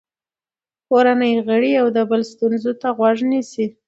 کورنۍ 0.89 1.33
غړي 1.47 1.71
د 1.75 1.77
یو 1.79 1.87
بل 2.11 2.21
ستونزو 2.31 2.71
ته 2.81 2.87
غوږ 2.97 3.17
نیسي 3.31 3.65